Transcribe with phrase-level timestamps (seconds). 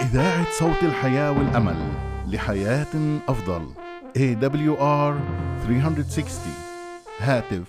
[0.00, 1.76] إذاعة صوت الحياة والأمل
[2.26, 3.66] لحياة أفضل.
[4.18, 5.14] AWR
[5.66, 6.52] 360
[7.20, 7.62] هاتف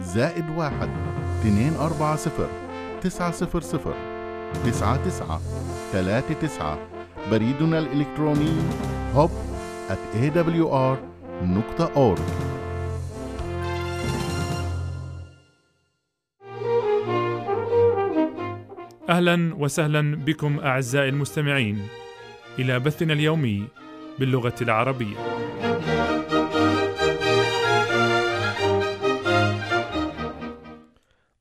[0.00, 0.90] زائد واحد
[1.40, 2.48] اثنين أربعة صفر
[3.00, 3.94] تسعة صفر صفر
[4.64, 5.40] تسعة تسعة
[5.92, 6.78] ثلاثة تسعة.
[7.30, 8.52] بريدنا الإلكتروني
[9.14, 9.30] hub
[9.90, 12.20] at awr.org
[19.20, 21.88] أهلا وسهلا بكم أعزائي المستمعين
[22.58, 23.68] إلى بثنا اليومي
[24.18, 25.16] باللغة العربية.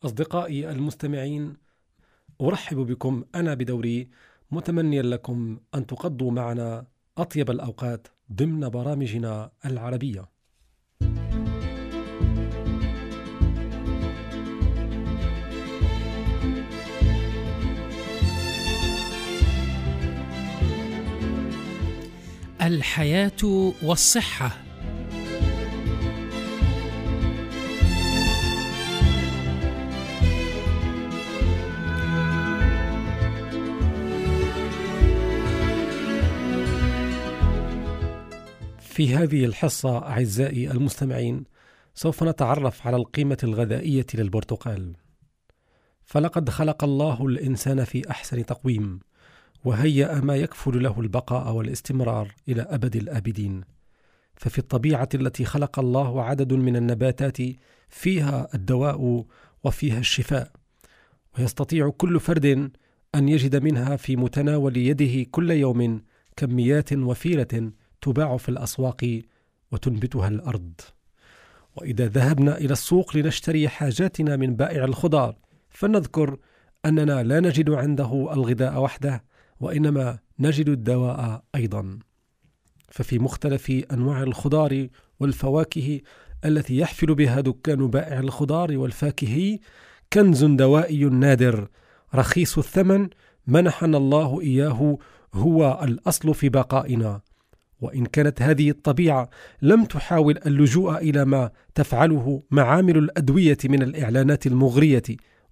[0.06, 1.54] أصدقائي المستمعين
[2.42, 4.10] أرحب بكم أنا بدوري
[4.52, 6.86] متمنيا لكم أن تقضوا معنا
[7.18, 10.39] أطيب الأوقات ضمن برامجنا العربية.
[22.70, 24.52] الحياة والصحة
[38.80, 41.44] في هذه الحصة أعزائي المستمعين
[41.94, 44.96] سوف نتعرف على القيمة الغذائية للبرتقال.
[46.06, 49.00] فلقد خلق الله الإنسان في أحسن تقويم،
[49.66, 53.64] وهيأ ما يكفل له البقاء والاستمرار إلى أبد الآبدين.
[54.36, 57.38] ففي الطبيعة التي خلق الله عدد من النباتات
[57.90, 59.26] فيها الدواء
[59.64, 60.52] وفيها الشفاء،
[61.38, 62.72] ويستطيع كل فرد
[63.16, 66.02] أن يجد منها في متناول يده كل يوم
[66.36, 67.72] كميات وفيرة
[68.02, 69.22] تباع في الأسواق
[69.72, 70.74] وتنبتها الأرض.
[71.76, 75.36] وإذا ذهبنا إلى السوق لنشتري حاجاتنا من بائع الخضار
[75.70, 76.38] فلنذكر
[76.86, 79.24] أننا لا نجد عنده الغذاء وحده
[79.60, 82.00] وإنما نجد الدواء أيضا.
[82.92, 84.88] ففي مختلف أنواع الخضار
[85.20, 86.02] والفواكه
[86.46, 89.60] التي يحفل بها دكان بائع الخضار والفاكهي
[90.14, 91.68] كنز دوائي نادر
[92.16, 93.10] رخيص الثمن
[93.48, 94.98] منحنا الله إياه
[95.34, 97.22] هو الأصل في بقائنا
[97.82, 99.30] وإن كانت هذه الطبيعة
[99.62, 105.04] لم تحاول اللجوء إلى ما تفعله معامل الأدوية من الإعلانات المغرية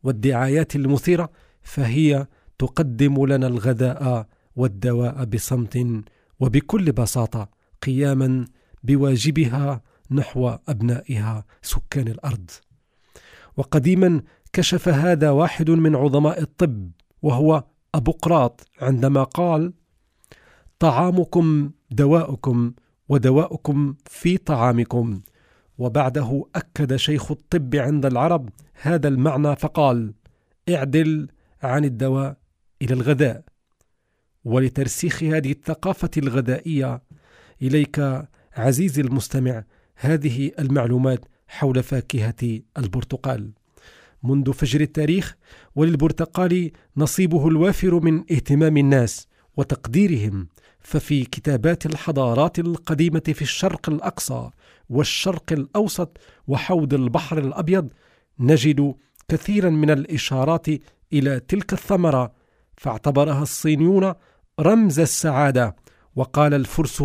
[0.04, 1.30] والدعايات المثيرة
[1.62, 2.28] فهي
[2.60, 6.04] تقدم لنا الغذاء والدواء بصمت
[6.40, 7.50] وبكل بساطة
[7.84, 8.46] قياما
[8.84, 9.82] بواجبها
[10.12, 12.50] نحو أبنائها سكان الأرض.
[13.58, 14.22] وقديما
[14.54, 16.92] كشف هذا واحد من عظماء الطب
[17.22, 17.64] وهو
[17.96, 19.74] أبوقراط عندما قال:
[20.80, 22.74] طعامكم دواؤكم
[23.10, 25.22] ودواؤكم في طعامكم
[25.78, 28.50] وبعده أكد شيخ الطب عند العرب
[28.82, 30.14] هذا المعنى فقال
[30.70, 31.28] اعدل
[31.64, 32.38] عن الدواء
[32.82, 33.44] إلى الغذاء
[34.46, 37.02] ولترسيخ هذه الثقافة الغذائيه
[37.62, 39.64] إليك عزيزي المستمع
[39.96, 43.52] هذه المعلومات حول فاكهة البرتقال.
[44.24, 45.36] منذ فجر التاريخ
[45.76, 49.28] وللبرتقال نصيبه الوافر من اهتمام الناس
[49.58, 50.48] وتقديرهم
[50.80, 54.50] ففي كتابات الحضارات القديمة في الشرق الأقصى
[54.90, 56.18] والشرق الأوسط
[56.48, 57.90] وحوض البحر الأبيض
[58.40, 58.96] نجد
[59.30, 60.68] كثيرا من الإشارات
[61.14, 62.34] إلى تلك الثمرة
[62.78, 64.14] فاعتبرها الصينيون
[64.60, 65.76] رمز السعادة.
[66.16, 67.04] وقال الفرس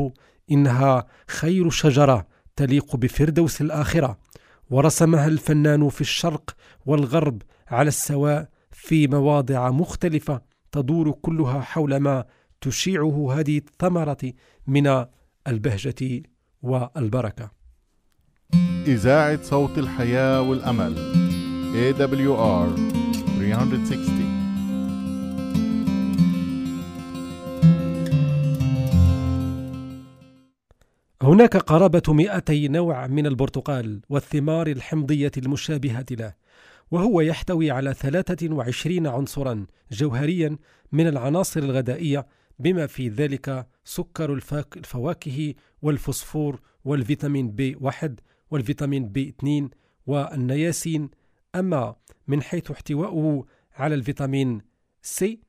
[0.50, 4.18] إنها خير شجرة تليق بفردوس الآخرة.
[4.70, 6.56] ورسمها الفنان في الشرق
[6.86, 12.24] والغرب على السواء في مواضع مختلفة تدور كلها حول ما
[12.60, 14.32] تشيعه هذه الثمرة
[14.66, 15.04] من
[15.48, 16.22] البهجة
[16.62, 17.50] والبركة.
[18.86, 20.94] إذاعة صوت الحياة والأمل
[21.74, 22.76] AWR
[23.38, 24.41] 360
[31.22, 36.34] هناك قرابة 200 نوع من البرتقال والثمار الحمضية المشابهة له
[36.90, 40.56] وهو يحتوي على 23 عنصرا جوهريا
[40.92, 42.26] من العناصر الغذائية
[42.58, 44.32] بما في ذلك سكر
[44.76, 48.20] الفواكه والفوسفور والفيتامين بي 1
[48.50, 49.70] والفيتامين بي 2
[50.06, 51.10] والنياسين.
[51.54, 51.94] أما
[52.28, 53.44] من حيث احتوائه
[53.76, 54.60] على الفيتامين
[55.02, 55.40] سي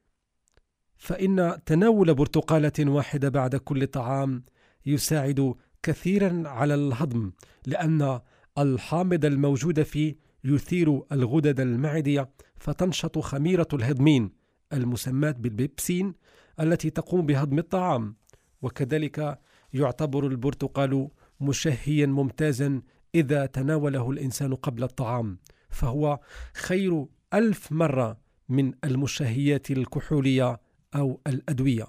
[0.97, 4.43] فإن تناول برتقالة واحدة بعد كل طعام
[4.85, 7.31] يساعد كثيرا على الهضم
[7.67, 8.19] لأن
[8.57, 14.31] الحامض الموجود فيه يثير الغدد المعدية فتنشط خميرة الهضمين
[14.73, 16.13] المسماة بالبيبسين
[16.59, 18.15] التي تقوم بهضم الطعام.
[18.61, 19.39] وكذلك
[19.73, 21.09] يعتبر البرتقال
[21.39, 22.81] مشهيا ممتازا
[23.15, 25.37] إذا تناوله الإنسان قبل الطعام
[25.69, 26.19] فهو
[26.53, 28.17] خير ألف مرة
[28.49, 30.59] من المشهيات الكحولية
[30.95, 31.87] أو الأدوية.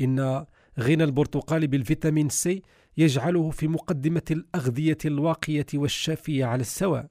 [0.00, 0.46] إن
[0.80, 2.62] غنى البرتقال بالفيتامين سي
[2.96, 7.06] يجعله في مقدمة الأغذية الواقية والشافية على السواء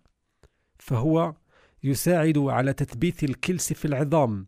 [0.80, 1.34] فهو
[1.84, 4.48] يساعد على تثبيت الكلس في العظام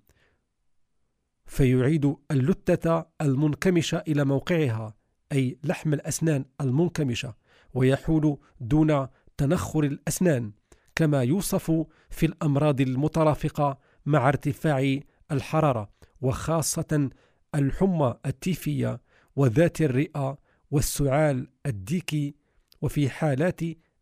[1.45, 4.93] فيعيد اللتة المنكمشة إلى موقعها
[5.31, 7.35] أي لحم الأسنان المنكمشة
[7.73, 10.51] ويحول دون تنخر الأسنان
[10.95, 11.71] كما يوصف
[12.09, 14.99] في الأمراض المترافقة مع ارتفاع
[15.31, 15.89] الحرارة
[16.21, 17.09] وخاصة
[17.55, 19.01] الحمى التيفية
[19.37, 20.37] وذات الرئة
[20.71, 22.35] والسعال الديكي
[22.81, 23.61] وفي حالات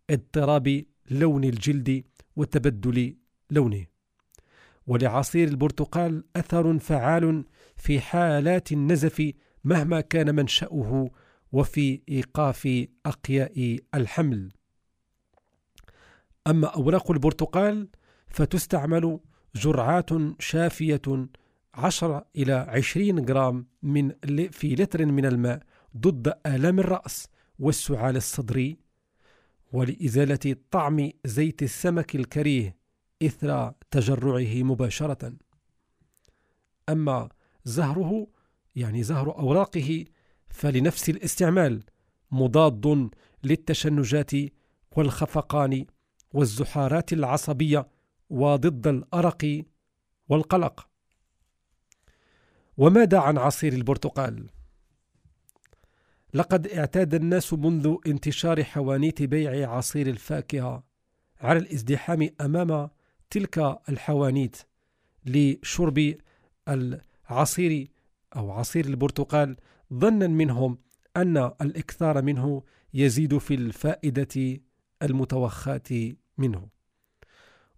[0.09, 2.03] اضطراب لون الجلد
[2.35, 3.17] وتبدل
[3.51, 3.85] لونه.
[4.87, 7.45] ولعصير البرتقال أثر فعال
[7.77, 9.33] في حالات النزف
[9.63, 11.09] مهما كان منشأه
[11.51, 14.51] وفي إيقاف أقياء الحمل.
[16.47, 17.89] أما أوراق البرتقال
[18.27, 19.19] فتستعمل
[19.55, 20.09] جرعات
[20.39, 21.27] شافية
[21.75, 24.11] 10 إلى 20 جرام من
[24.51, 25.61] في لتر من الماء
[25.97, 27.27] ضد آلام الرأس
[27.59, 28.77] والسعال الصدري.
[29.73, 32.77] ولإزالة طعم زيت السمك الكريه
[33.23, 35.33] إثر تجرعه مباشرة.
[36.89, 37.29] أما
[37.63, 38.27] زهره
[38.75, 40.05] يعني زهر أوراقه
[40.47, 41.83] فلنفس الاستعمال
[42.31, 43.09] مضاد
[43.43, 44.31] للتشنجات
[44.91, 45.85] والخفقان
[46.33, 47.87] والزحارات العصبية
[48.29, 49.63] وضد الأرق
[50.29, 50.87] والقلق.
[52.77, 54.49] وماذا عن عصير البرتقال؟
[56.33, 60.83] لقد اعتاد الناس منذ انتشار حوانيت بيع عصير الفاكهة
[61.41, 62.89] على الازدحام أمام
[63.29, 64.57] تلك الحوانيت
[65.25, 66.15] لشرب
[66.67, 67.91] العصير
[68.35, 69.57] أو عصير البرتقال
[69.93, 70.77] ظنا منهم
[71.17, 72.63] أن الإكثار منه
[72.93, 74.61] يزيد في الفائدة
[75.03, 76.67] المتوخاة منه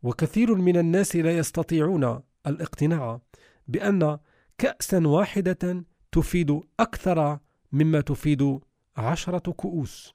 [0.03, 3.21] وكثير من الناس لا يستطيعون الاقتناع
[3.67, 4.17] بأن
[4.57, 7.39] كأسا واحدة تفيد أكثر
[7.71, 8.59] مما تفيد
[8.98, 10.13] عشرة كؤوس.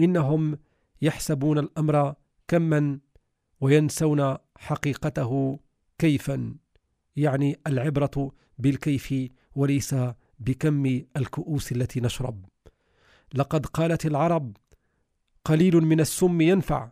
[0.00, 0.58] إنهم
[1.02, 2.14] يحسبون الأمر
[2.48, 3.00] كما
[3.60, 5.58] وينسون حقيقته
[5.98, 6.54] كيفا
[7.16, 9.14] يعني العبرة بالكيف
[9.54, 9.96] وليس
[10.38, 10.86] بكم
[11.16, 12.44] الكؤوس التي نشرب.
[13.34, 14.56] لقد قالت العرب
[15.44, 16.90] قليل من السم ينفع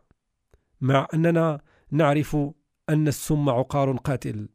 [0.81, 1.61] مع أننا
[1.91, 2.37] نعرف
[2.89, 4.49] أن السم عقار قاتل.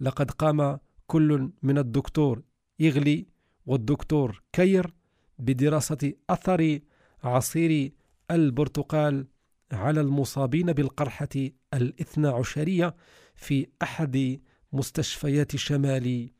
[0.00, 0.78] لقد قام
[1.12, 2.42] كل من الدكتور
[2.80, 3.26] إغلي
[3.66, 4.94] والدكتور كير
[5.38, 6.78] بدراسة أثر
[7.24, 7.92] عصير
[8.30, 9.26] البرتقال
[9.72, 11.28] على المصابين بالقرحة
[11.74, 12.96] الاثنى عشرية
[13.34, 14.40] في أحد
[14.72, 16.30] مستشفيات شمال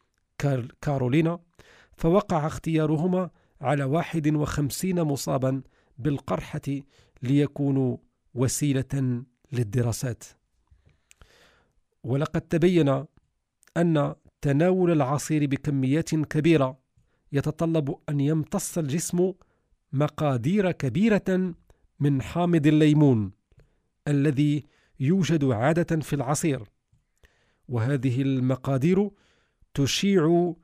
[0.81, 1.39] كارولينا
[1.97, 3.31] فوقع اختيارهما
[3.61, 5.63] على 51 مصابا
[5.99, 6.81] بالقرحة
[7.23, 7.97] ليكونوا
[8.35, 9.23] وسيلة
[9.53, 10.25] للدراسات.
[12.05, 13.05] ولقد تبين
[13.77, 16.79] أن تناول العصير بكميات كبيرة.
[17.33, 19.33] يتطلب أن يمتص الجسم
[19.93, 21.55] مقادير كبيرة
[22.01, 23.33] من حامض الليمون
[24.09, 24.65] الذي
[25.01, 26.63] يوجد عادة في العصير.
[27.69, 29.11] وهذه المقادير
[29.75, 30.55] تشيع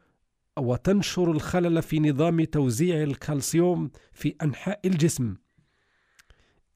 [0.59, 5.37] وتنشر الخلل في نظام توزيع الكالسيوم في أنحاء الجسم.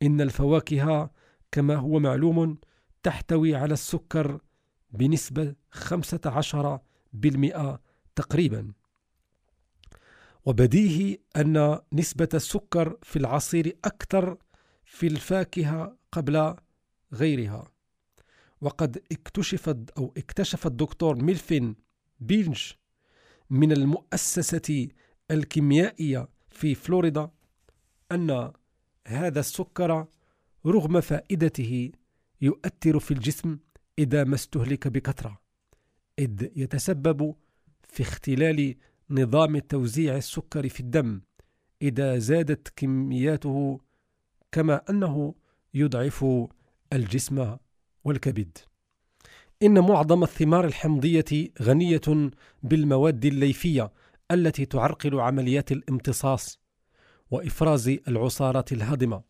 [0.02, 1.10] إن الفواكه
[1.52, 2.58] كما هو معلوم
[3.02, 4.40] تحتوي على السكر
[4.90, 6.91] بنسبة 15%
[8.16, 8.72] تقريبا.
[10.44, 14.36] وبديهي أن نسبة السكر في العصير أكثر
[14.84, 16.56] في الفاكهة قبل
[17.12, 17.72] غيرها.
[18.60, 21.76] وقد اكتشف أو اكتشف الدكتور ميلفين
[22.20, 22.72] بينج
[23.50, 24.88] من المؤسسة
[25.30, 27.30] الكيميائية في فلوريدا
[28.12, 28.52] أن
[29.06, 30.06] هذا السكر
[30.66, 31.92] رغم فائدته
[32.40, 33.58] يؤثر في الجسم
[33.98, 35.41] إذا ما استهلك بكثرة.
[36.18, 37.34] إذ يتسبب
[37.82, 38.74] في اختلال
[39.10, 41.20] نظام توزيع السكر في الدم
[41.82, 43.80] إذا زادت كمياته
[44.52, 45.34] كما أنه
[45.74, 46.24] يضعف
[46.92, 47.56] الجسم
[48.04, 48.58] والكبد.
[49.62, 52.30] إن معظم الثمار الحمضية غنية
[52.62, 53.92] بالمواد الليفية
[54.30, 56.60] التي تعرقل عمليات الامتصاص
[57.30, 59.22] وإفراز العصارات الهادمة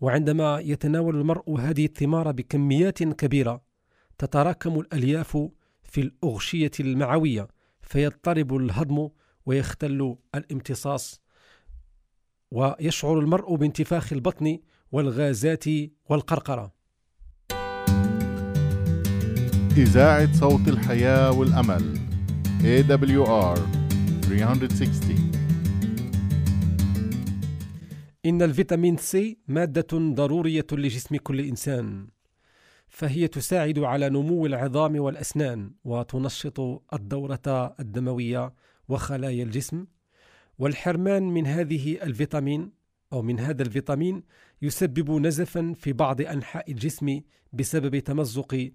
[0.00, 3.62] وعندما يتناول المرء هذه الثمار بكميات كبيرة
[4.18, 5.38] تتراكم الألياف
[5.92, 7.48] في الأغشية المعوية
[7.82, 9.08] فيضطرب الهضم
[9.46, 11.20] ويختل الامتصاص
[12.50, 14.58] ويشعر المرء بانتفاخ البطن
[14.92, 15.64] والغازات
[16.08, 16.72] والقرقرة.
[19.76, 21.98] إذاعة صوت الحياة والأمل
[22.62, 23.58] AWR
[24.22, 25.32] 360
[28.26, 32.06] إن الفيتامين سي مادة ضرورية لجسم كل إنسان.
[32.92, 36.60] فهي تساعد على نمو العظام والأسنان وتنشط
[36.92, 38.54] الدورة الدموية
[38.88, 39.86] وخلايا الجسم.
[40.58, 42.72] والحرمان من هذه الفيتامين
[43.12, 44.22] أو من هذا الفيتامين
[44.62, 47.20] يسبب نزفا في بعض أنحاء الجسم
[47.52, 48.70] بسبب تمزق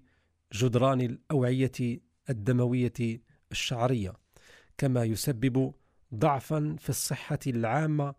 [0.52, 3.20] جدران الأوعية الدموية
[3.52, 4.12] الشعرية
[4.78, 5.74] كما يسبب
[6.14, 8.14] ضعفا في الصحة العامة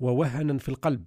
[0.00, 1.04] ووهنا في القلب.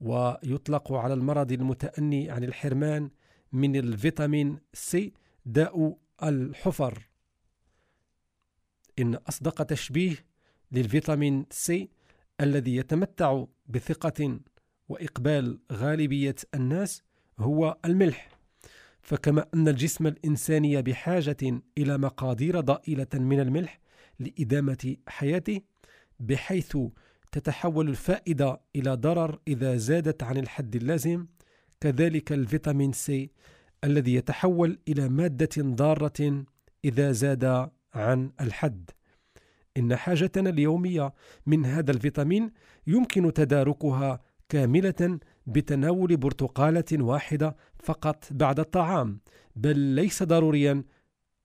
[0.00, 3.10] ويطلق على المرض المتأتي عن الحرمان
[3.52, 5.12] من الفيتامين سي
[5.46, 7.08] داء الحفر.
[8.98, 10.16] إن أصدق تشبيه
[10.72, 11.90] للفيتامين سي
[12.40, 14.40] الذي يتمتع بثقة
[14.88, 17.02] وإقبال غالبية الناس
[17.38, 18.32] هو الملح.
[19.02, 23.80] فكما أن الجسم الإنساني بحاجة إلى مقادير ضئيلة من الملح
[24.18, 25.60] لإدامة حياته
[26.20, 26.76] بحيث
[27.32, 31.26] تتحول الفائدة إلى ضرر إذا زادت عن الحد اللازم
[31.82, 33.30] كذلك الفيتامين سي
[33.84, 36.44] الذي يتحول إلى مادة ضارة
[36.84, 38.90] إذا زاد عن الحد.
[39.76, 41.14] إن حاجتنا اليومية
[41.46, 42.50] من هذا الفيتامين
[42.86, 49.20] يمكن تداركها كاملة بتناول برتقالة واحدة فقط بعد الطعام
[49.56, 50.84] بل ليس ضروريا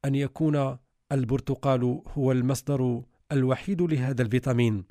[0.05, 0.77] أن يكون
[1.11, 3.01] البرتقال هو المصدر
[3.31, 4.83] الوحيد لهذا الفيتامين.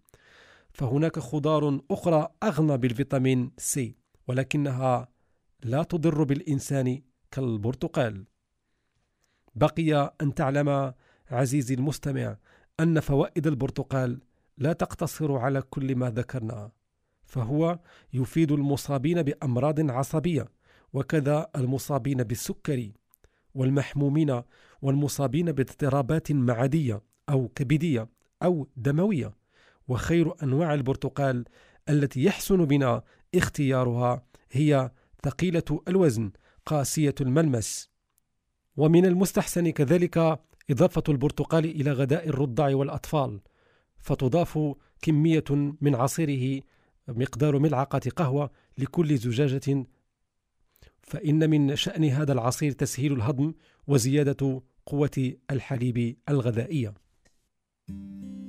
[0.73, 3.97] فهناك خضار أخرى أغنى بالفيتامين سي
[4.29, 5.16] ولكنها
[5.63, 8.25] لا تضر بالإنسان كالبرتقال.
[9.55, 10.93] بقي أن تعلم
[11.31, 12.37] عزيزي المستمع
[12.81, 14.21] أن فوائد البرتقال
[14.59, 16.71] لا تقتصر على كل ما ذكرنا
[17.25, 17.79] فهو
[18.13, 20.49] يفيد المصابين بأمراض عصبية
[20.93, 22.93] وكذا المصابين بالسكري
[23.55, 24.43] والمحمومين
[24.83, 28.09] والمصابين باضطرابات معدية أو كبدية
[28.43, 29.35] أو دموية
[29.89, 31.45] وخير أنواع البرتقال
[31.89, 33.03] التي يحسن بنا
[33.35, 34.23] اختيارها
[34.53, 34.91] هي
[35.27, 36.31] ثقيلة الوزن
[36.67, 37.91] قاسية الملمس
[38.77, 40.41] ومن المستحسن كذلك
[40.71, 43.41] إضافة البرتقال إلى غداء الرضع والأطفال
[43.99, 44.59] فتضاف
[45.03, 45.45] كمية
[45.81, 46.63] من عصيره
[47.09, 49.87] مقدار ملعقة قهوة لكل زجاجة
[51.03, 53.55] فإن من شأن هذا العصير تسهيل الهضم
[53.87, 56.95] وزيادة قوة الحليب الغذائية.
[57.91, 58.46] إذاعة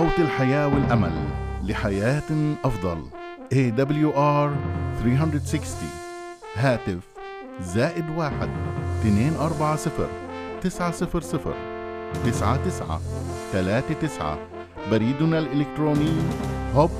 [0.00, 1.12] صوت الحياة والأمل
[1.64, 3.02] لحياة أفضل.
[3.52, 4.50] AWR
[5.02, 5.88] 360
[6.56, 6.98] هاتف
[7.60, 8.48] زائد واحد
[9.00, 10.08] اثنين أربعة صفر
[10.60, 11.54] تسعة صفر صفر
[12.24, 13.00] تسعة تسعة
[13.52, 14.38] ثلاثة تسعة.
[14.90, 16.12] بريدنا الإلكتروني
[16.74, 16.90] hub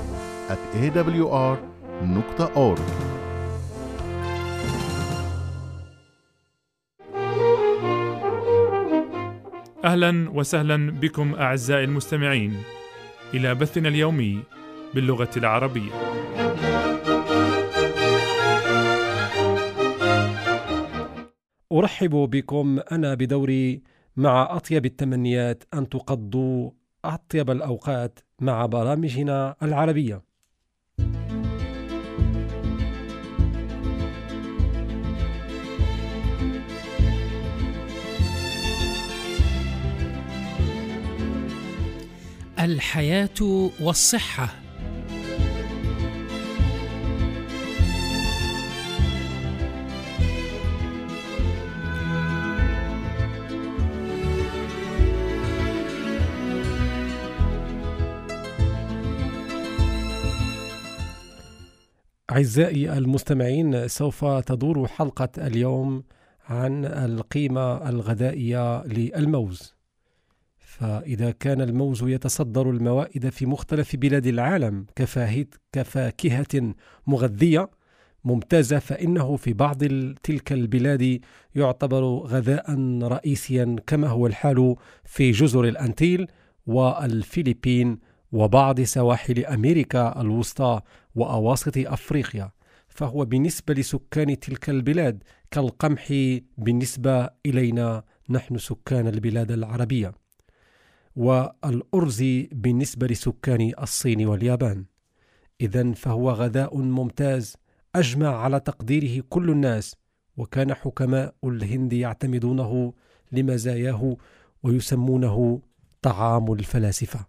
[0.51, 1.57] at awr
[2.03, 2.81] نقطة أورg
[9.85, 12.80] أهلا وسهلا بكم أعزائي المستمعين.
[13.35, 14.43] إلى بثنا اليومي
[14.95, 15.91] باللغة العربية.
[21.73, 23.83] أرحب بكم أنا بدوري
[24.17, 26.71] مع أطيب التمنيات أن تقضوا
[27.05, 30.30] أطيب الأوقات مع برامجنا العربية.
[42.61, 44.49] الحياة والصحة
[62.31, 66.05] أعزائي المستمعين سوف تدور حلقة اليوم
[66.49, 69.80] عن القيمة الغذائية للموز.
[70.81, 74.87] فإذا كان الموز يتصدر الموائد في مختلف بلاد العالم
[75.73, 76.75] كفاكهة
[77.07, 77.71] مغذية
[78.25, 79.85] ممتازة فإنه في بعض
[80.23, 81.21] تلك البلاد
[81.55, 86.27] يعتبر غذاء رئيسيا كما هو الحال في جزر الأنتيل
[86.67, 87.99] والفلبين
[88.33, 90.81] وبعض سواحل أمريكا الوسطى
[91.15, 92.51] وأواسط أفريقيا.
[92.89, 96.13] فهو بالنسبة لسكان تلك البلاد كالقمح
[96.59, 100.20] بالنسبة إلينا نحن سكان البلاد العربية.
[101.17, 104.85] والأرز بالنسبة لسكان الصين واليابان.
[105.61, 107.57] إذا فهو غذاء ممتاز
[107.95, 109.97] أجمع على تقديره كل الناس.
[110.37, 112.93] وكان حكماء الهند يعتمدونه
[113.33, 114.17] لمزاياه
[114.63, 115.63] ويسمونه
[116.03, 117.27] طعام الفلاسفة.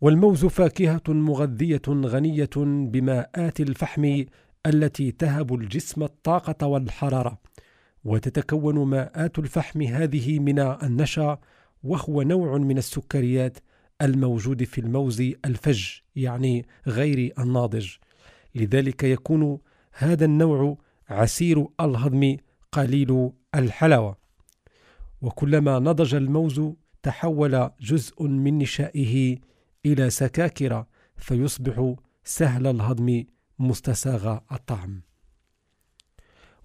[0.00, 4.24] والموز فاكهة مغذية غنية بماءات الفحم
[4.66, 7.38] التي تهب الجسم الطاقة والحرارة.
[8.04, 11.38] وتتكون ماءات الفحم هذه من النشا
[11.82, 13.58] وهو نوع من السكريات
[14.02, 17.90] الموجود في الموز الفج يعني غير الناضج.
[18.54, 19.58] لذلك يكون
[19.92, 22.36] هذا النوع عسير الهضم
[22.72, 24.16] قليل الحلاوة.
[25.22, 26.62] وكلما نضج الموز
[27.02, 29.38] تحول جزء من نشائه
[29.86, 30.84] إلى سكاكر
[31.16, 31.94] فيصبح
[32.24, 33.24] سهل الهضم
[33.58, 35.02] مستساغ الطعم.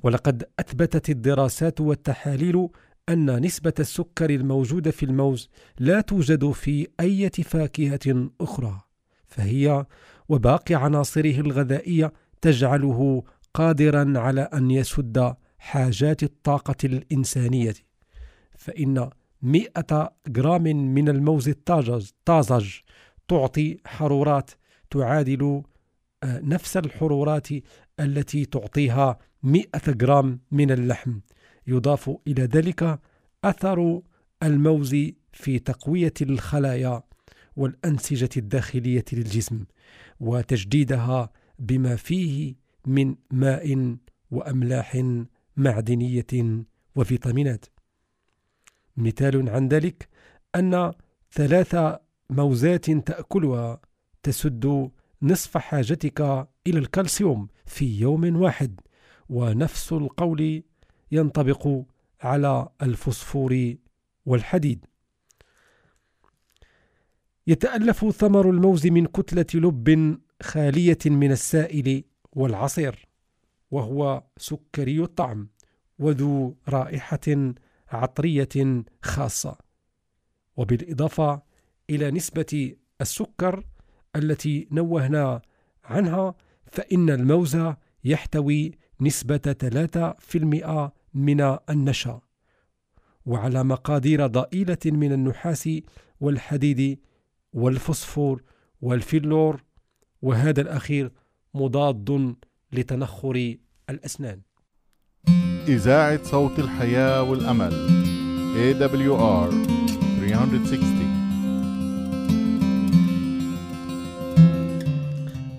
[0.04, 2.70] ولقد أثبتت الدراسات والتحاليل
[3.10, 8.82] أن نسبة السكر الموجودة في الموز لا توجد في أي فاكهة أخرى
[9.28, 9.86] فهي
[10.30, 17.74] وباقي عناصره الغذائية تجعله قادرا على أن يسد حاجات الطاقة الإنسانية.
[18.58, 19.10] فإن
[19.42, 22.72] 100 جرام من الموز الطازج
[23.28, 24.52] تعطي حرورات
[24.90, 25.64] تعادل
[26.24, 27.48] آه، نفس الحرورات
[28.00, 31.20] التي تعطيها 100 جرام من اللحم.
[31.68, 33.00] يضاف إلى ذلك
[33.44, 34.02] أثر
[34.44, 34.96] الموز
[35.34, 37.04] في تقوية الخلايا
[37.56, 39.64] والأنسجة الداخلية للجسم
[40.20, 41.30] وتجديدها
[41.60, 42.56] بما فيه
[42.86, 43.96] من ماء
[44.32, 45.04] وأملاح
[45.58, 46.64] معدنية
[46.96, 47.66] وفيتامينات.
[48.98, 50.08] مثال عن ذلك
[50.56, 50.94] أن
[51.32, 51.76] ثلاث
[52.30, 53.82] موزات تأكلها
[54.24, 54.92] تسد
[55.22, 56.22] نصف حاجتك
[56.68, 58.80] إلى الكالسيوم في يوم واحد
[59.30, 60.64] ونفس القول
[61.14, 61.82] ينطبق
[62.22, 63.76] على الفوسفور
[64.26, 64.86] والحديد.
[67.48, 73.08] يتألف ثمر الموز من كتلة لب خالية من السائل والعصير
[73.72, 75.50] وهو سكري الطعم
[76.00, 77.54] وذو رائحة
[77.90, 79.58] عطرية خاصة.
[80.58, 81.42] وبالإضافة
[81.90, 83.66] إلى نسبة السكر
[84.16, 85.42] التي نوهنا
[85.84, 86.36] عنها
[86.72, 87.58] فإن الموز
[88.04, 92.22] يحتوي نسبة 3% من النشا
[93.26, 95.70] وعلى مقادير ضئيلة من النحاس
[96.20, 97.00] والحديد
[97.54, 98.44] والفوسفور
[98.82, 99.64] والفلور
[100.22, 101.12] وهذا الأخير
[101.54, 102.36] مضاد
[102.72, 103.56] لتنخر
[103.90, 104.42] الأسنان.
[105.68, 107.72] إذاعة صوت الحياة والأمل
[108.54, 109.52] AWR
[110.20, 111.14] 360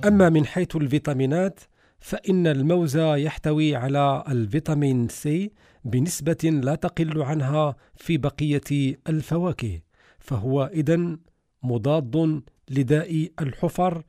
[0.04, 1.60] أما من حيث الفيتامينات
[2.04, 5.52] فإن الموز يحتوي على الفيتامين سي
[5.84, 9.80] بنسبة لا تقل عنها في بقية الفواكه
[10.18, 11.18] فهو إذن
[11.62, 14.02] مضاد لداء الحفر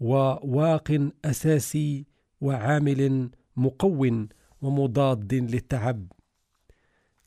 [0.00, 2.06] وواق أساسي
[2.40, 4.24] وعامل مقو
[4.62, 6.12] ومضاد للتعب.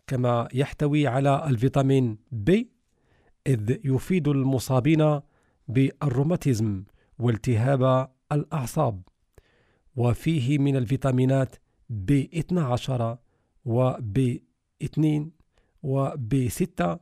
[0.07, 2.69] كما يحتوي على الفيتامين بي
[3.47, 5.19] إذ يفيد المصابين
[5.67, 6.83] بالروماتيزم
[7.19, 9.12] والتهاب الأعصاب.
[9.95, 11.55] وفيه من الفيتامينات
[11.89, 13.17] بي 12
[13.65, 14.43] وبي
[14.83, 15.31] 2
[15.83, 16.99] وبي 6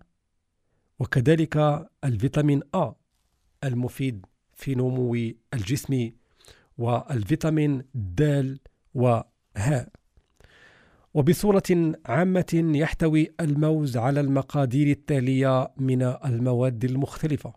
[0.99, 2.91] وكذلك الفيتامين A
[3.63, 5.15] المفيد في نمو
[5.53, 6.11] الجسم
[6.77, 8.57] والفيتامين د
[8.93, 9.89] وهاء
[11.13, 17.53] وبصورة عامة يحتوي الموز على المقادير التالية من المواد المختلفة.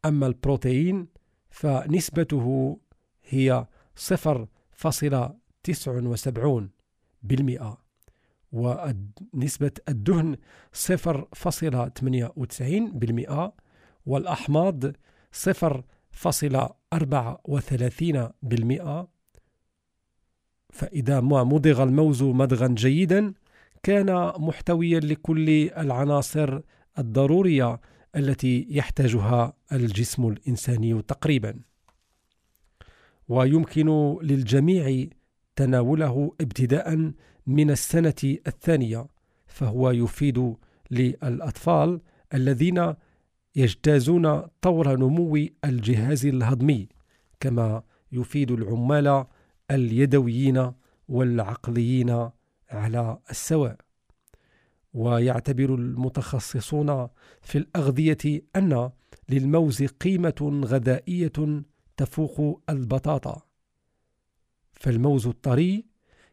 [0.05, 1.09] أما البروتين
[1.51, 2.79] فنسبته
[3.25, 6.71] هي 0.5 79
[7.23, 7.79] بالمئة
[8.53, 10.37] ونسبة الدهن
[10.73, 13.53] 0.98 بالمئة
[14.07, 14.85] والأحماض
[15.33, 19.09] 0.34 بالمئة.
[20.71, 23.35] فإذا ما مضغ الموز مضغا جيدا
[23.83, 26.61] كان محتويا لكل العناصر
[26.99, 27.81] الضرورية
[28.17, 31.61] التي يحتاجها الجسم الإنساني تقريبا.
[33.29, 35.07] ويمكن للجميع
[35.57, 37.13] تناوله ابتداء
[37.47, 39.07] من السنة الثانية
[39.47, 40.55] فهو يفيد
[40.91, 42.01] للأطفال
[42.35, 42.95] الذين
[43.57, 46.89] يجتازون طور نمو الجهاز الهضمي
[47.41, 49.25] كما يفيد العمال
[49.71, 50.73] اليدويين
[51.09, 52.31] والعقليين
[52.71, 53.77] على السواء.
[54.95, 57.09] ويعتبر المتخصصون
[57.43, 58.91] في الأغذية أن
[59.29, 61.63] للموز قيمة غذائية
[61.97, 63.43] تفوق البطاطا.
[64.85, 65.85] فالموز الطري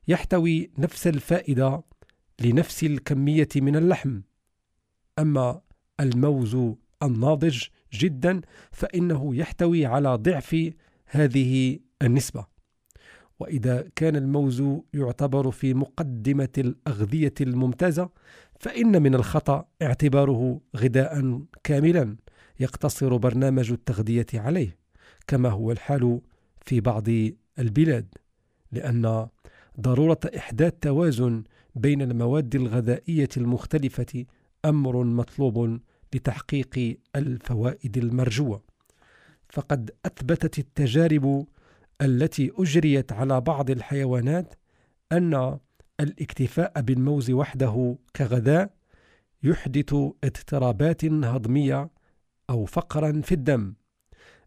[0.07, 1.83] يحتوي نفس الفائدة
[2.41, 4.21] لنفس الكمية من اللحم.
[5.19, 5.61] أما
[5.99, 6.57] الموز
[7.03, 10.71] الناضج جدا فإنه يحتوي على ضعف
[11.05, 12.45] هذه النسبة.
[13.39, 18.09] وإذا كان الموز يعتبر في مقدمة الأغذية الممتازة
[18.59, 22.15] فإن من الخطأ اعتباره غذاء كاملا
[22.59, 24.77] يقتصر برنامج التغذية عليه
[25.27, 26.21] كما هو الحال
[26.65, 27.07] في بعض
[27.59, 28.20] البلاد.
[28.71, 29.27] لأن
[29.79, 31.43] ضرورة إحداث توازن
[31.75, 34.25] بين المواد الغذائية المختلفة
[34.65, 35.79] أمر مطلوب
[36.13, 38.61] لتحقيق الفوائد المرجوة.
[39.49, 41.45] فقد أثبتت التجارب
[42.01, 44.53] التي أجريت على بعض الحيوانات
[45.11, 45.59] أن
[45.99, 48.73] الاكتفاء بالموز وحده كغذاء
[49.43, 51.89] يحدث اضطرابات هضمية
[52.49, 53.73] أو فقرا في الدم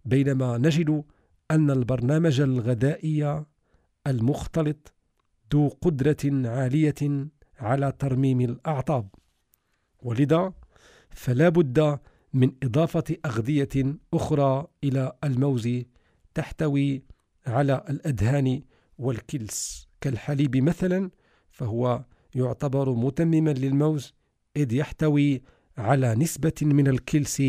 [0.05, 1.05] بينما نجد
[1.51, 3.45] أن البرنامج الغذائي
[4.07, 4.95] المختلط
[5.55, 9.09] ذو قدرة عالية على ترميم الأعصاب
[10.03, 10.53] ولذا
[11.11, 11.99] فلا بد
[12.33, 15.69] من إضافة أغذية أخرى إلى الموز
[16.35, 17.03] تحتوي
[17.47, 18.63] على الأدهان
[18.99, 19.89] والكلس.
[20.01, 21.11] كالحليب مثلا
[21.51, 24.15] فهو يعتبر متمما للموز
[24.57, 25.43] إذ يحتوي
[25.79, 27.43] على نسبة من الكلس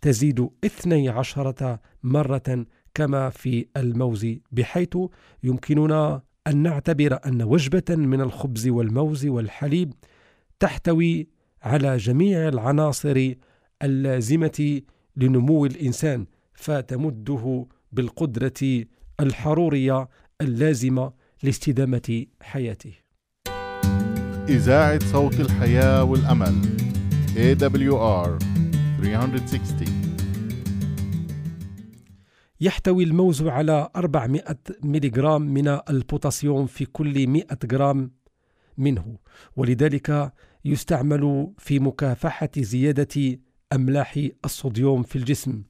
[0.00, 4.96] تزيد 12 مرة كما في الموز بحيث
[5.42, 9.92] يمكننا أن نعتبر أن وجبة من الخبز والموز والحليب
[10.60, 11.28] تحتوي
[11.62, 13.32] على جميع العناصر
[13.82, 14.80] اللازمة
[15.16, 18.84] لنمو الإنسان فتمده بالقدرة
[19.20, 20.08] الحرورية
[20.40, 22.92] اللازمة لاستدامة حياته.
[24.48, 26.62] إذاعة صوت الحياة والأمل
[27.36, 28.44] AWR
[29.00, 30.03] 360
[32.60, 34.44] يحتوي الموز على 400
[34.82, 38.10] ملغ من البوتاسيوم في كل 100 جرام
[38.78, 39.18] منه
[39.56, 40.32] ولذلك
[40.64, 43.38] يستعمل في مكافحة زيادة
[43.72, 45.62] أملاح الصوديوم في الجسم.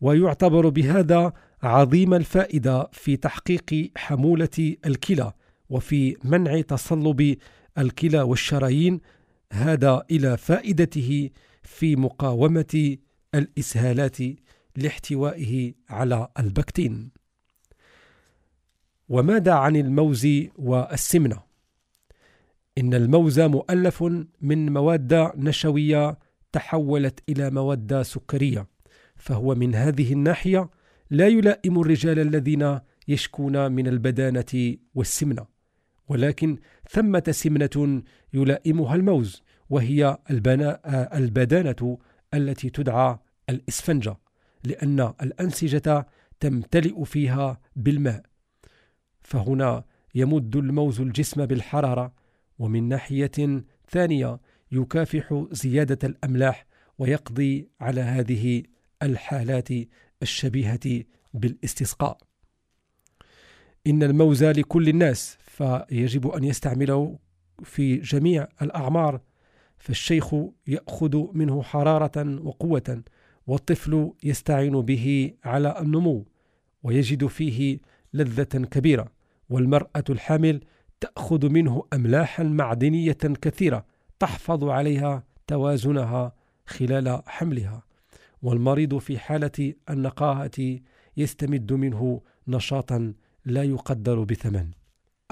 [0.00, 5.32] ويعتبر بهذا عظيم الفائدة في تحقيق حمولة الكلى
[5.70, 7.36] وفي منع تصلب
[7.78, 9.00] الكلى والشرايين
[9.52, 11.30] هذا إلى فائدته
[11.62, 12.96] في مقاومة
[13.34, 14.16] الإسهالات
[14.78, 17.10] لاحتوائه على البكتين
[19.08, 21.42] وماذا عن الموز والسمنة؟
[22.78, 24.02] إن الموز مؤلف
[24.40, 26.18] من مواد نشوية
[26.52, 28.66] تحولت إلى مواد سكرية
[29.16, 30.70] فهو من هذه الناحية
[31.10, 35.46] لا يلائم الرجال الذين يشكون من البدانة والسمنة
[36.08, 36.58] ولكن
[36.90, 40.18] ثمة سمنة يلائمها الموز وهي
[41.14, 41.98] البدانة
[42.34, 43.18] التي تدعى
[43.50, 44.16] الإسفنجة
[44.64, 46.06] لأن الأنسجة
[46.40, 48.22] تمتلئ فيها بالماء.
[49.20, 52.12] فهنا يمد الموز الجسم بالحرارة
[52.58, 54.40] ومن ناحية ثانية
[54.72, 56.66] يكافح زيادة الأملاح
[56.98, 58.62] ويقضي على هذه
[59.02, 59.68] الحالات
[60.22, 62.18] الشبيهة بالاستسقاء.
[63.86, 67.18] إن الموز لكل الناس فيجب أن يستعمله
[67.64, 69.20] في جميع الأعمار
[69.78, 70.34] فالشيخ
[70.66, 73.02] يأخذ منه حرارة وقوة
[73.48, 76.26] والطفل يستعين به على النمو
[76.82, 77.78] ويجد فيه
[78.14, 79.12] لذة كبيرة
[79.50, 80.60] والمرأة الحامل
[81.00, 83.86] تأخذ منه أملاحا معدنية كثيرة
[84.18, 86.32] تحفظ عليها توازنها
[86.66, 87.82] خلال حملها.
[88.42, 90.78] والمريض في حالة النقاهة
[91.16, 94.70] يستمد منه نشاطا لا يقدر بثمن.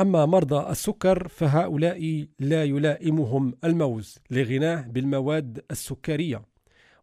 [0.01, 6.43] أما مرضى السكر فهؤلاء لا يلائمهم الموز لغناه بالمواد السكرية.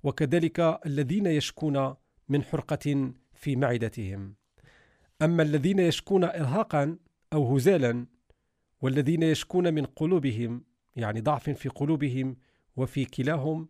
[0.03, 1.95] وكذلك الذين يشكون
[2.29, 4.35] من حرقة في معدتهم.
[5.21, 6.97] أما الذين يشكون إرهاقا
[7.33, 8.05] أو هزالا
[8.81, 10.63] والذين يشكون من قلوبهم
[10.95, 12.35] يعني ضعف في قلوبهم
[12.75, 13.69] وفي كلاهم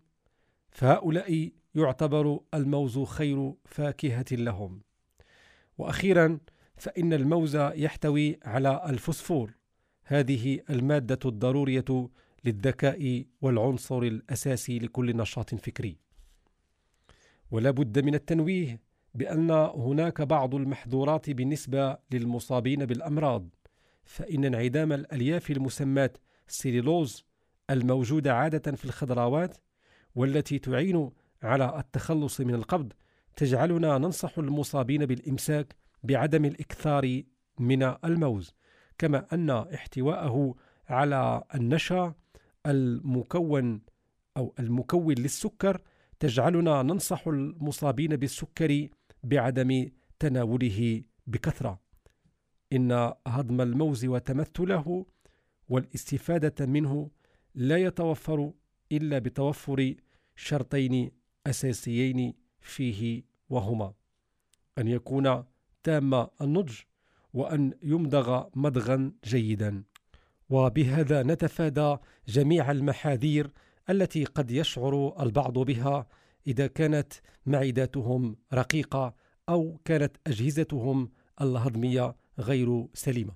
[0.72, 4.82] فهؤلاء يعتبر الموز خير فاكهة لهم.
[5.78, 6.40] وأخيرا
[6.78, 9.54] فإن الموز يحتوي على الفوسفور.
[10.04, 12.10] هذه المادة الضرورية
[12.46, 16.03] للذكاء والعنصر الأساسي لكل نشاط فكري.
[17.54, 18.80] ولا بد من التنويه
[19.16, 23.50] بأن هناك بعض المحظورات بالنسبة للمصابين بالأمراض
[24.04, 26.12] فإن انعدام الألياف المسماة
[26.48, 27.26] سيلولوز
[27.70, 29.58] الموجودة عادة في الخضروات
[30.16, 31.12] والتي تعين
[31.44, 32.94] على التخلص من القبض
[33.36, 37.22] تجعلنا ننصح المصابين بالإمساك بعدم الإكثار
[37.60, 38.54] من الموز
[38.98, 40.56] كما أن احتواءه
[40.90, 42.14] على النشا
[42.66, 43.82] المكون
[44.38, 45.82] أو المكون للسكر
[46.24, 48.92] تجعلنا ننصح المصابين بالسكري
[49.24, 51.80] بعدم تناوله بكثرة.
[52.74, 55.06] إن هضم الموز وتمثله
[55.70, 57.10] والاستفادة منه
[57.56, 58.52] لا يتوفر
[58.92, 59.96] إلا بتوفر
[60.36, 61.12] شرطين
[61.48, 63.94] أساسيين فيه وهما
[64.78, 65.44] أن يكون
[65.84, 66.76] تام النضج
[67.34, 69.84] وأن يمضغ مضغا جيدا.
[70.50, 73.52] وبهذا نتفادى جميع المحاذير
[73.90, 76.08] التي قد يشعر البعض بها
[76.48, 77.14] إذا كانت
[77.46, 79.14] معداتهم رقيقة
[79.50, 81.10] أو كانت أجهزتهم
[81.42, 83.34] الهضمية غير سليمة.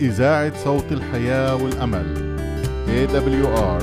[0.00, 2.36] إذاعة صوت الحياة والأمل
[2.86, 3.82] AWR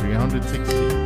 [0.00, 1.04] 360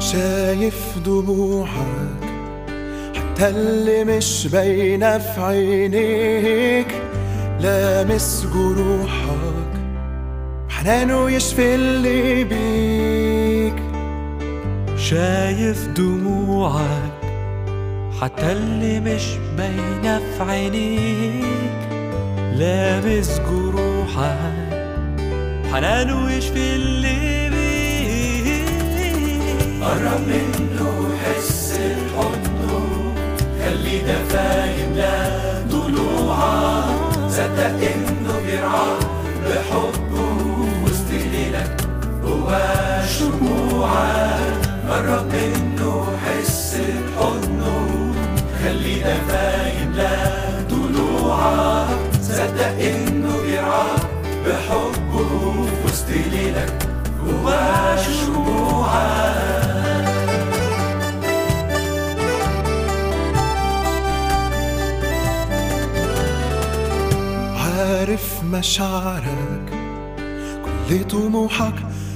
[0.00, 2.09] شايف دموعك
[3.48, 6.86] اللي مش باينة في عينيك
[7.60, 9.70] لامس جروحك.
[10.68, 13.82] حنانه يشفي اللي بيك.
[14.96, 17.12] شايف دموعك
[18.20, 19.24] حتى اللي مش
[19.56, 21.44] باينة في عينيك
[22.56, 24.70] لامس جروحك
[25.72, 28.64] حنانه يشفي اللي بيك.
[29.82, 30.99] قرب منه.
[33.90, 35.28] خلي ده فاهم لا
[35.70, 38.98] ضلوعك صدق انه بيرعاك
[39.46, 40.36] بحبه
[40.84, 41.76] وسط ليلك
[42.24, 42.58] هو
[43.18, 48.12] شموعك قرب منه حس بحضنه
[48.64, 50.10] خلي فاهم لا
[50.70, 54.06] ضلوعك صدق انه بيرعاك
[54.46, 56.72] بحبه وسط ليلك
[57.26, 57.50] هو
[58.06, 59.59] شموعك
[68.00, 69.70] عارف مشاعرك
[70.64, 71.74] كل طموحك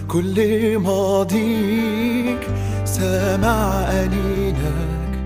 [0.08, 2.40] كل ماضيك.
[2.84, 5.18] سامع أنينك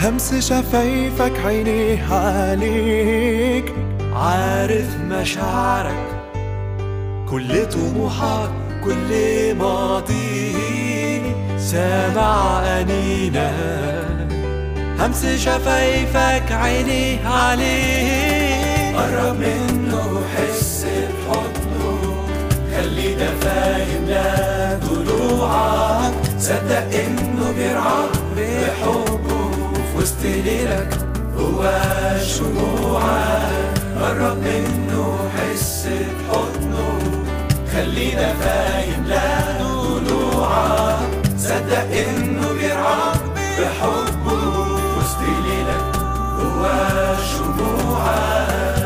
[0.00, 3.74] همس شفايفك عينيه عليك.
[4.14, 6.06] عارف مشاعرك
[7.30, 8.50] كل طموحك
[8.84, 9.10] كل
[9.54, 10.52] ماضي
[11.58, 14.32] سامع أنينك
[14.98, 18.61] همس شفايفك عينيه عليك.
[19.02, 22.26] قرب منه حس بحضنه.
[22.76, 29.50] خلي ده فاهم لا ضلوعك صدق إنه بيرعاك بحبه.
[29.72, 30.98] في وسط ليلك
[31.38, 31.70] هو
[32.22, 36.98] شموعك قرب منه حس بحضنه.
[37.72, 39.28] خلي ده فاهم لا
[39.62, 40.98] ضلوعك
[41.38, 44.42] صدق إنه بيرعاك بحبه.
[44.98, 45.96] وسط ليلك
[46.38, 46.62] هو
[47.32, 48.81] شموعك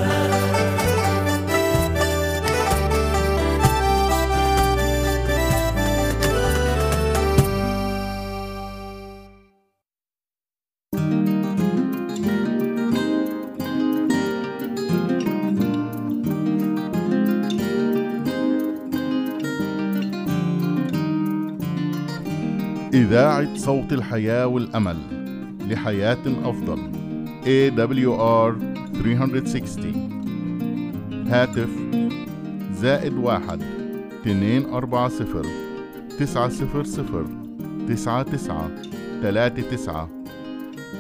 [23.07, 24.97] إذاعة صوت الحياة والأمل
[25.71, 26.79] لحياة أفضل.
[27.45, 28.55] AWR
[28.95, 31.69] 360 هاتف
[32.73, 33.63] زائد واحد
[34.21, 35.47] اثنين أربعة صفر
[36.19, 37.27] تسعة صفر صفر
[37.89, 38.71] تسعة تسعة
[39.23, 40.09] تلاتة تسعة.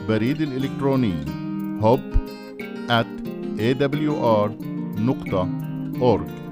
[0.08, 1.14] بريد الإلكتروني
[1.80, 2.00] hub
[2.88, 3.06] at
[3.58, 4.50] awr
[4.98, 5.48] نقطة
[6.00, 6.45] org.